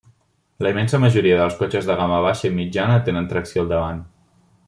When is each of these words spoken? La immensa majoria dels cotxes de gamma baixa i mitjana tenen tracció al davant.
La 0.65 0.69
immensa 0.73 0.99
majoria 1.03 1.35
dels 1.41 1.59
cotxes 1.59 1.91
de 1.91 1.99
gamma 2.01 2.23
baixa 2.29 2.49
i 2.51 2.57
mitjana 2.57 2.99
tenen 3.09 3.31
tracció 3.35 3.67
al 3.67 3.73
davant. 3.75 4.03